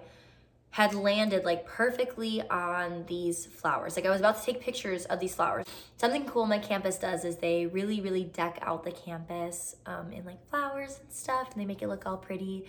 [0.72, 3.96] had landed like perfectly on these flowers.
[3.96, 5.66] Like I was about to take pictures of these flowers.
[5.98, 10.26] Something cool my campus does is they really, really deck out the campus um, in
[10.26, 12.66] like flowers and stuff and they make it look all pretty.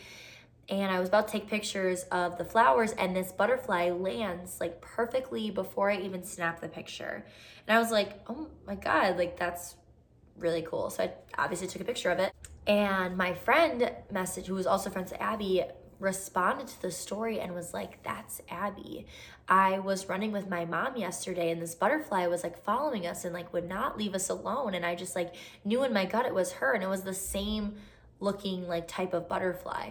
[0.71, 4.81] And I was about to take pictures of the flowers, and this butterfly lands like
[4.81, 7.27] perfectly before I even snap the picture.
[7.67, 9.75] And I was like, oh my God, like that's
[10.39, 10.89] really cool.
[10.91, 12.33] So I obviously took a picture of it.
[12.67, 15.65] And my friend message, who was also friends with Abby,
[15.99, 19.07] responded to the story and was like, That's Abby.
[19.49, 23.35] I was running with my mom yesterday and this butterfly was like following us and
[23.35, 24.75] like would not leave us alone.
[24.75, 27.15] And I just like knew in my gut it was her and it was the
[27.15, 27.75] same
[28.21, 29.91] looking like type of butterfly.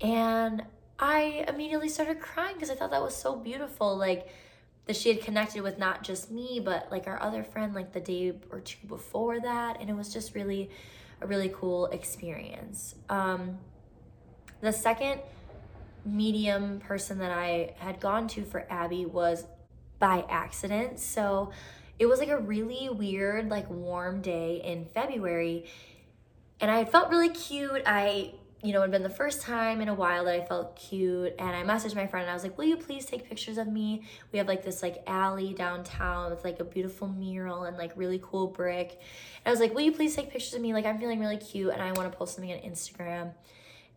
[0.00, 0.64] And
[0.98, 3.96] I immediately started crying because I thought that was so beautiful.
[3.96, 4.28] Like,
[4.86, 8.00] that she had connected with not just me, but like our other friend, like the
[8.00, 9.80] day or two before that.
[9.80, 10.70] And it was just really
[11.20, 12.94] a really cool experience.
[13.08, 13.58] Um,
[14.60, 15.20] the second
[16.04, 19.44] medium person that I had gone to for Abby was
[19.98, 21.00] by accident.
[21.00, 21.50] So
[21.98, 25.64] it was like a really weird, like warm day in February.
[26.60, 27.82] And I felt really cute.
[27.86, 28.34] I
[28.66, 31.34] you know, it had been the first time in a while that I felt cute.
[31.38, 33.68] And I messaged my friend and I was like, Will you please take pictures of
[33.68, 34.02] me?
[34.32, 38.20] We have like this like alley downtown with like a beautiful mural and like really
[38.22, 38.98] cool brick.
[39.44, 40.72] And I was like, Will you please take pictures of me?
[40.72, 43.32] Like, I'm feeling really cute and I want to post something on Instagram.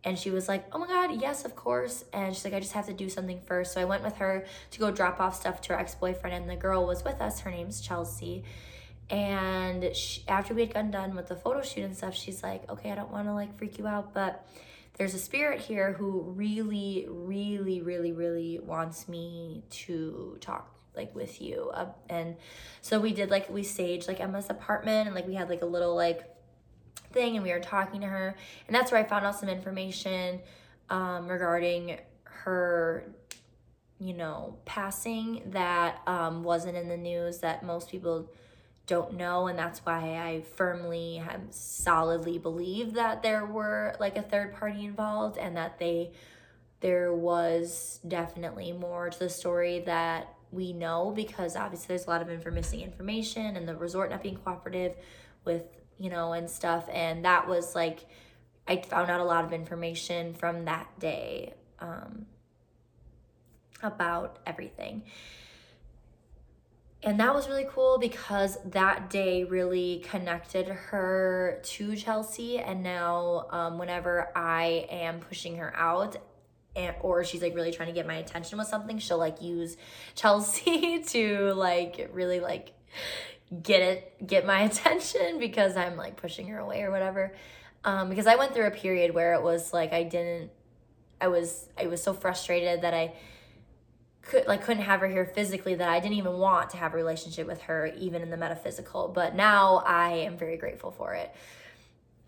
[0.04, 2.04] And she was like, Oh my God, yes, of course.
[2.12, 3.72] And she's like, I just have to do something first.
[3.72, 6.36] So I went with her to go drop off stuff to her ex boyfriend.
[6.36, 7.40] And the girl was with us.
[7.40, 8.44] Her name's Chelsea.
[9.10, 12.68] And she, after we had gotten done with the photo shoot and stuff, she's like,
[12.70, 14.46] okay, I don't want to like freak you out, but
[14.94, 21.40] there's a spirit here who really, really, really, really wants me to talk like with
[21.40, 21.70] you.
[21.74, 22.36] Uh, and
[22.82, 25.66] so we did like, we staged like Emma's apartment and like we had like a
[25.66, 26.22] little like
[27.12, 28.36] thing and we were talking to her.
[28.68, 30.40] And that's where I found out some information
[30.88, 33.12] um, regarding her
[34.00, 38.30] you know, passing that um, wasn't in the news that most people
[38.90, 44.22] don't know and that's why i firmly have solidly believe that there were like a
[44.22, 46.10] third party involved and that they
[46.80, 52.20] there was definitely more to the story that we know because obviously there's a lot
[52.20, 54.96] of missing information and the resort not being cooperative
[55.44, 55.62] with
[55.98, 56.88] you know and stuff.
[56.92, 58.06] And that was like
[58.66, 62.26] i found out a lot of information from that day um,
[63.82, 65.02] about everything
[67.02, 72.58] and that was really cool because that day really connected her to Chelsea.
[72.58, 76.16] And now, um, whenever I am pushing her out,
[76.76, 79.78] and, or she's like really trying to get my attention with something, she'll like use
[80.14, 82.74] Chelsea to like really like
[83.62, 87.32] get it, get my attention because I'm like pushing her away or whatever.
[87.82, 90.50] Um, because I went through a period where it was like I didn't,
[91.18, 93.14] I was, I was so frustrated that I
[94.22, 96.96] could like couldn't have her here physically that I didn't even want to have a
[96.96, 99.08] relationship with her even in the metaphysical.
[99.08, 101.34] But now I am very grateful for it.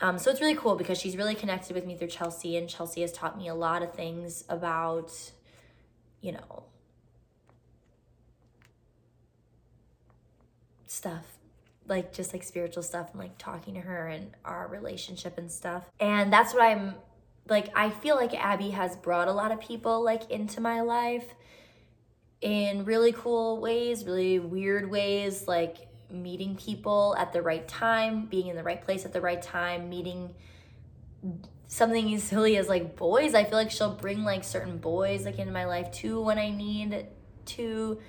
[0.01, 3.01] Um, so it's really cool because she's really connected with me through Chelsea and Chelsea
[3.01, 5.13] has taught me a lot of things about
[6.21, 6.63] you know
[10.87, 11.25] stuff
[11.87, 15.83] like just like spiritual stuff and like talking to her and our relationship and stuff.
[15.99, 16.95] And that's what I'm
[17.47, 21.25] like I feel like Abby has brought a lot of people like into my life
[22.43, 28.47] in really cool ways, really weird ways, like meeting people at the right time, being
[28.47, 30.35] in the right place at the right time, meeting
[31.67, 33.33] something as silly as like boys.
[33.33, 36.49] I feel like she'll bring like certain boys like into my life too when I
[36.49, 37.07] need
[37.45, 37.99] to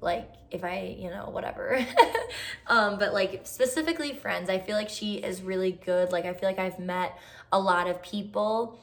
[0.00, 1.78] like if I, you know, whatever.
[2.66, 6.10] um but like specifically friends, I feel like she is really good.
[6.10, 7.16] Like I feel like I've met
[7.52, 8.80] a lot of people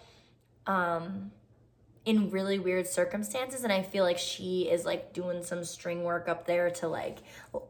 [0.66, 1.32] um
[2.06, 6.28] in really weird circumstances and i feel like she is like doing some string work
[6.28, 7.20] up there to like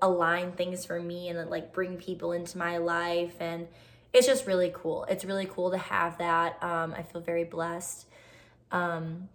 [0.01, 3.67] align things for me and like bring people into my life and
[4.13, 5.05] it's just really cool.
[5.05, 6.63] It's really cool to have that.
[6.63, 8.05] Um, i feel very blessed.
[8.71, 9.27] Um,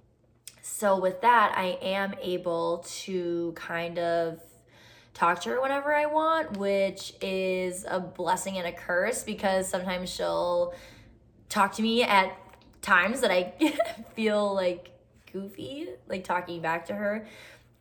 [0.68, 4.38] so with that i am able to kind of
[5.14, 10.10] talk to her whenever i want which is a blessing and a curse because sometimes
[10.10, 10.74] she'll
[11.48, 12.36] talk to me at
[12.82, 13.54] times that I
[14.14, 14.90] feel like
[15.32, 17.26] goofy, like talking back to her.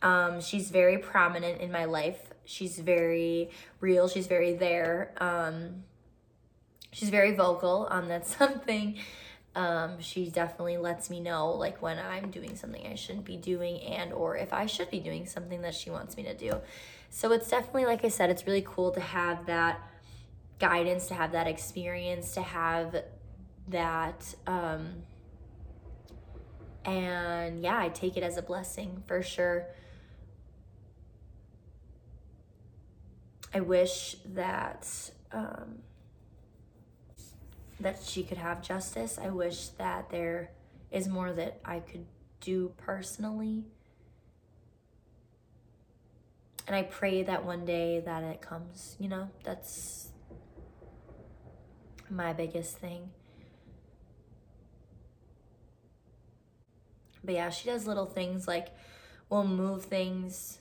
[0.01, 2.19] Um, she's very prominent in my life.
[2.45, 3.49] She's very
[3.79, 4.07] real.
[4.07, 5.13] She's very there.
[5.17, 5.83] Um,
[6.91, 7.87] she's very vocal.
[7.89, 8.97] Um, that's something.
[9.55, 13.81] Um, she definitely lets me know like when I'm doing something I shouldn't be doing
[13.81, 16.61] and or if I should be doing something that she wants me to do.
[17.09, 19.81] So it's definitely like I said, it's really cool to have that
[20.59, 23.03] guidance, to have that experience, to have
[23.67, 25.03] that um
[26.87, 29.65] and yeah, I take it as a blessing for sure.
[33.53, 34.87] I wish that
[35.33, 35.79] um,
[37.79, 39.19] that she could have justice.
[39.21, 40.51] I wish that there
[40.91, 42.05] is more that I could
[42.39, 43.65] do personally.
[46.65, 50.09] And I pray that one day that it comes, you know, that's
[52.09, 53.09] my biggest thing.
[57.27, 58.69] But yeah, she does little things like
[59.29, 60.57] we'll move things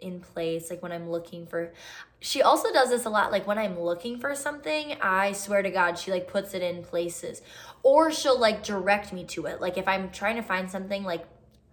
[0.00, 1.74] in place like when i'm looking for
[2.20, 5.70] she also does this a lot like when i'm looking for something i swear to
[5.70, 7.42] god she like puts it in places.
[7.82, 9.60] Or she'll like direct me to it.
[9.60, 11.24] Like if i'm trying to find something like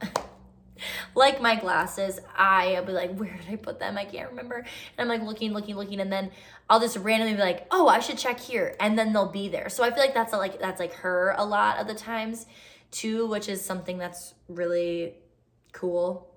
[1.15, 3.97] like my glasses i'll be like where did i put them?
[3.97, 4.57] I can't remember.
[4.57, 4.67] And
[4.99, 6.31] i'm like looking looking looking and then
[6.69, 8.75] i'll just randomly be like oh i should check here.
[8.79, 9.69] And then they'll be there.
[9.69, 12.45] So i feel like that's a, like that's like her a lot of the times
[12.91, 15.15] too which is something that's really
[15.73, 16.33] cool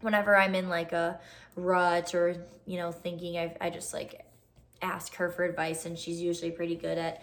[0.00, 1.18] whenever I'm in like a
[1.56, 2.36] rut or,
[2.66, 4.24] you know, thinking, I, I just like
[4.82, 7.22] ask her for advice and she's usually pretty good at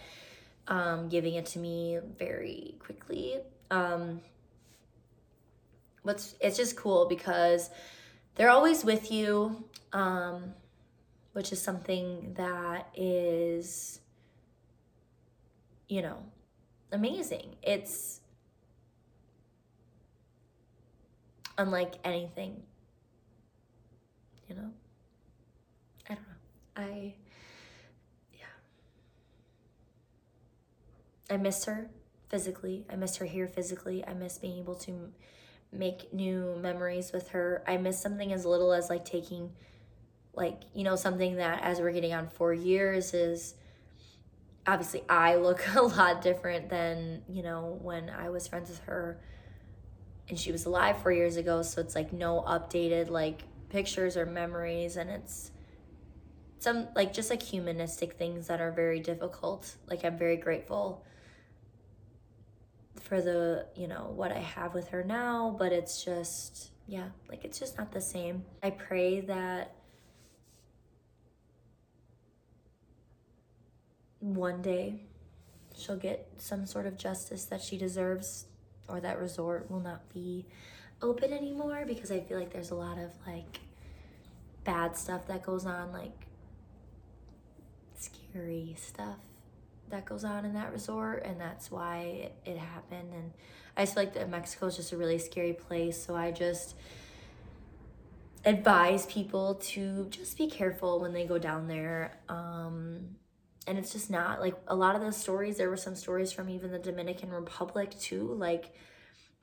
[0.68, 3.38] um, giving it to me very quickly.
[3.70, 4.22] Um,
[6.02, 7.70] what's it's just cool because
[8.36, 9.64] they're always with you,
[9.94, 10.54] um,
[11.34, 14.00] which is something that is,
[15.88, 16.18] you know,
[16.92, 17.56] amazing.
[17.62, 18.22] It's
[21.58, 22.64] unlike anything.
[24.48, 24.70] You know?
[26.10, 26.34] I don't know.
[26.76, 27.14] I,
[28.34, 28.46] yeah.
[31.30, 31.90] I miss her
[32.30, 32.86] physically.
[32.92, 34.06] I miss her here physically.
[34.06, 35.12] I miss being able to
[35.72, 37.64] make new memories with her.
[37.68, 39.52] I miss something as little as like taking,
[40.34, 43.56] like, you know, something that as we're getting on four years is
[44.66, 49.20] obviously I look a lot different than, you know, when I was friends with her
[50.30, 54.26] and she was alive four years ago so it's like no updated like pictures or
[54.26, 55.52] memories and it's
[56.64, 59.76] some like just like humanistic things that are very difficult.
[59.90, 61.04] Like i'm very grateful
[63.02, 67.44] for the you know what i have with her now but it's just yeah like
[67.44, 68.46] it's just not the same.
[68.62, 69.76] I pray that
[74.20, 75.02] one day
[75.76, 78.46] she'll get some sort of justice that she deserves
[78.88, 80.46] or that resort will not be
[81.02, 83.60] open anymore because I feel like there's a lot of like
[84.64, 86.28] bad stuff that goes on, like
[87.98, 89.18] scary stuff
[89.90, 93.14] that goes on in that resort, and that's why it, it happened.
[93.14, 93.32] And
[93.78, 96.76] I just feel like that Mexico is just a really scary place, so I just
[98.46, 102.18] advise people to just be careful when they go down there.
[102.28, 103.16] Um,
[103.68, 106.50] and it's just not like a lot of those stories there were some stories from
[106.50, 108.74] even the dominican republic too like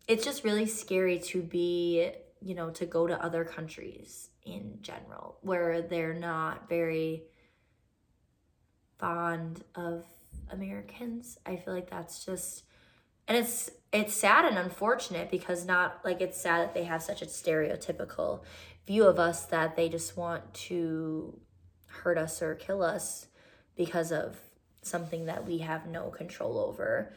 [0.08, 2.10] it's just really scary to be
[2.40, 7.22] you know to go to other countries in general where they're not very
[8.98, 10.04] fond of
[10.52, 11.38] americans.
[11.46, 12.64] I feel like that's just
[13.28, 17.22] and it's it's sad and unfortunate because not like it's sad that they have such
[17.22, 18.42] a stereotypical
[18.86, 21.38] view of us that they just want to
[21.86, 23.26] hurt us or kill us
[23.76, 24.38] because of
[24.82, 27.12] something that we have no control over.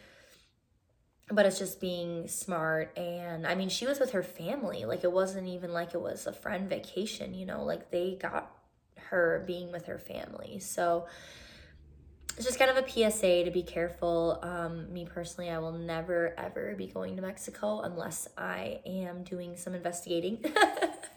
[1.29, 2.97] But it's just being smart.
[2.97, 4.85] And I mean, she was with her family.
[4.85, 8.51] Like, it wasn't even like it was a friend vacation, you know, like they got
[9.09, 10.59] her being with her family.
[10.59, 11.07] So,
[12.35, 14.39] it's just kind of a PSA to be careful.
[14.41, 19.55] Um, me personally, I will never ever be going to Mexico unless I am doing
[19.55, 20.43] some investigating,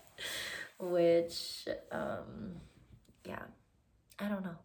[0.79, 2.57] which, um,
[3.25, 3.43] yeah,
[4.19, 4.57] I don't know.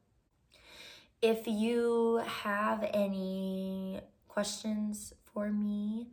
[1.21, 6.07] If you have any questions for me,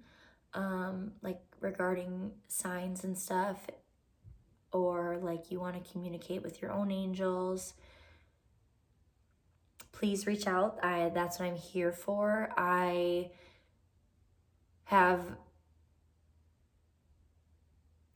[0.52, 3.68] um, like regarding signs and stuff,
[4.70, 7.72] or like you want to communicate with your own angels,
[9.92, 10.78] please reach out.
[10.82, 12.50] I that's what I'm here for.
[12.56, 13.30] I
[14.84, 15.20] have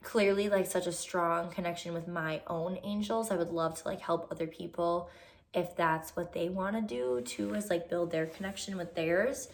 [0.02, 3.30] clearly like such a strong connection with my own angels.
[3.30, 5.08] I would love to like help other people
[5.54, 9.48] if that's what they want to do too is like build their connection with theirs.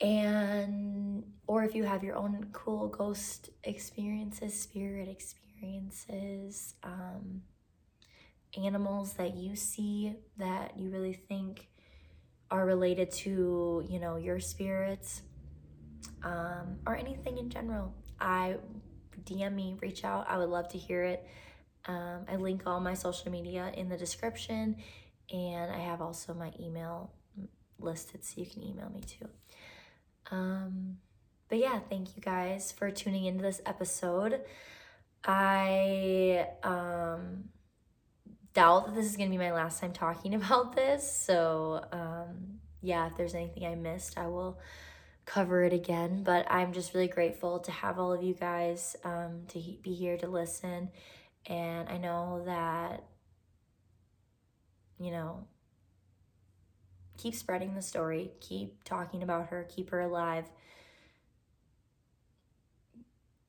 [0.00, 7.42] And or if you have your own cool ghost experiences spirit experiences um
[8.56, 11.68] animals that you see that you really think
[12.50, 15.22] are related to you know your spirits
[16.22, 18.56] um or anything in general i
[19.24, 21.26] dm me reach out i would love to hear it
[21.86, 24.76] um, I link all my social media in the description,
[25.32, 27.12] and I have also my email
[27.78, 29.28] listed so you can email me too.
[30.30, 30.98] Um,
[31.48, 34.40] but yeah, thank you guys for tuning into this episode.
[35.24, 37.44] I um,
[38.52, 41.10] doubt that this is going to be my last time talking about this.
[41.10, 44.58] So, um, yeah, if there's anything I missed, I will
[45.24, 49.42] cover it again, but I'm just really grateful to have all of you guys um,
[49.48, 50.90] to be here to listen.
[51.46, 53.04] And I know that,
[54.98, 55.46] you know,
[57.16, 60.44] keep spreading the story, keep talking about her, keep her alive.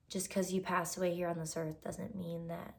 [0.10, 2.76] Just because you pass away here on this earth doesn't mean that,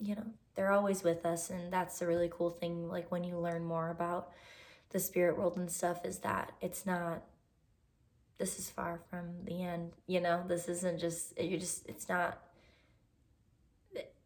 [0.00, 1.50] you know, they're always with us.
[1.50, 2.88] And that's a really cool thing.
[2.88, 4.32] Like when you learn more about
[4.90, 7.22] the spirit world and stuff, is that it's not
[8.38, 12.38] this is far from the end you know this isn't just you just it's not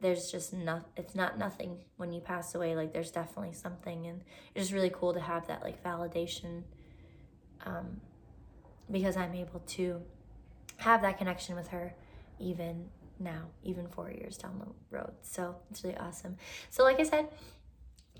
[0.01, 4.23] there's just not it's not nothing when you pass away like there's definitely something and
[4.55, 6.63] it's just really cool to have that like validation
[7.67, 8.01] um
[8.91, 10.01] because i'm able to
[10.79, 11.95] have that connection with her
[12.39, 12.87] even
[13.19, 16.37] now even four years down the road so it's really awesome
[16.71, 17.29] so like i said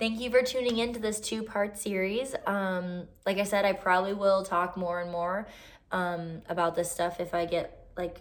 [0.01, 2.35] Thank you for tuning in to this two part series.
[2.47, 5.47] Um, like I said, I probably will talk more and more
[5.93, 8.21] um, about this stuff if I get like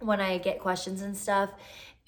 [0.00, 1.50] when I get questions and stuff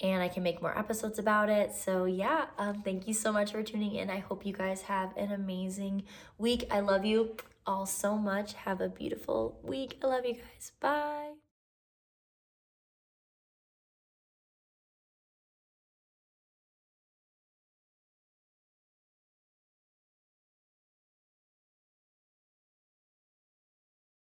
[0.01, 1.73] and I can make more episodes about it.
[1.75, 4.09] So, yeah, um, thank you so much for tuning in.
[4.09, 6.03] I hope you guys have an amazing
[6.37, 6.67] week.
[6.69, 7.35] I love you
[7.65, 8.53] all so much.
[8.53, 9.97] Have a beautiful week.
[10.03, 10.71] I love you guys.
[10.79, 11.46] Bye.